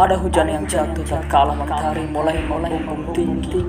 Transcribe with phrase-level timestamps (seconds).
[0.00, 3.60] Ada hujan yang jatuh tatkala mentari mulai membumbung tinggi.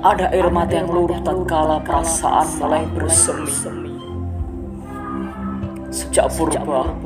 [0.00, 3.52] Ada air mata yang luruh tatkala perasaan mulai bersemi.
[5.92, 6.96] Sejak purba,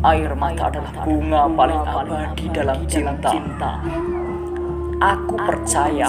[0.00, 3.36] air mata adalah bunga paling abadi dalam cinta.
[4.96, 6.08] Aku percaya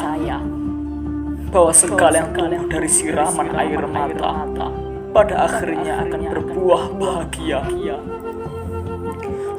[1.52, 4.32] bahwa segala yang tumbuh dari siraman air mata
[5.12, 7.60] pada akhirnya akan berbuah bahagia.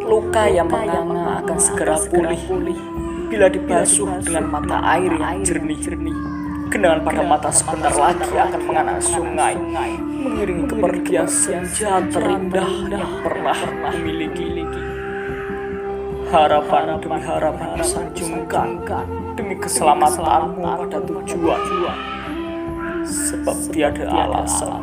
[0.04, 2.40] Luka yang menganga akan segera pulih.
[3.34, 5.80] bila dibasuh dengan mata air yang jernih.
[6.70, 13.58] Genangan pada mata sebentar lagi akan menganak sungai, mengiringi kepergian senja terindah yang pernah
[13.90, 14.54] dimiliki.
[16.30, 18.68] Harapan demi harapan disanjungkan
[19.34, 21.60] demi keselamatanmu pada tujuan.
[23.02, 24.78] Sebab tiada alasan.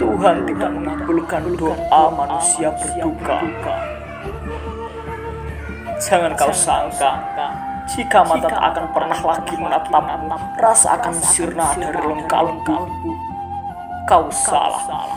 [0.00, 3.38] Tuhan tidak mengabulkan doa manusia berduka.
[6.02, 7.10] Jangan kau sangka
[7.86, 12.78] jika mata tak akan pernah lagi menatapmu, rasa akan sirna dari lengkalmu.
[14.10, 15.14] Kau salah.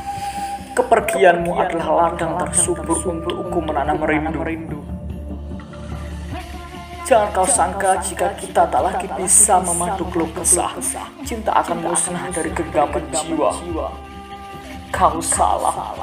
[0.77, 4.81] Kepergianmu adalah ladang tersubur untukku menanam rindu.
[7.05, 10.73] Jangan kau sangka jika kita tak lagi bisa memandu keluh kesah,
[11.21, 13.53] cinta akan musnah dari genggaman jiwa.
[14.93, 15.95] Kau salah.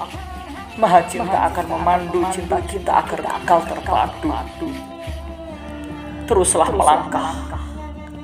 [0.73, 4.33] Maha cinta akan memandu cinta kita agar kekal terpadu.
[6.25, 7.37] Teruslah melangkah.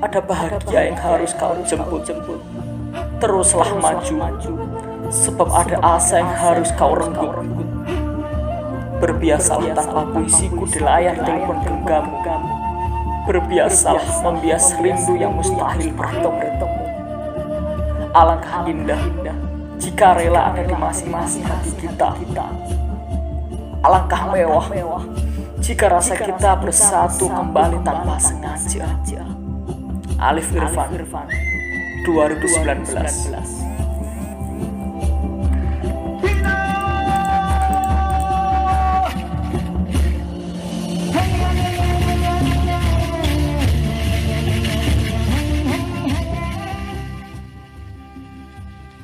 [0.00, 2.40] Ada bahagia yang harus kau jemput-jemput.
[3.20, 4.16] Teruslah maju.
[5.12, 7.36] Sebab ada asa yang harus kau renggut.
[9.04, 12.16] Berbiasalah tanpa puisiku di layar telepon genggammu.
[13.28, 16.84] Berbiasalah membias rindu yang mustahil bertemu.
[18.16, 19.02] Alangkah indah
[19.78, 22.18] jika rela ada di masing-masing hati kita.
[23.86, 24.66] Alangkah mewah
[25.62, 28.86] jika rasa kita bersatu kembali tanpa sengaja.
[30.18, 30.98] Alif Irfan
[32.02, 33.77] 2019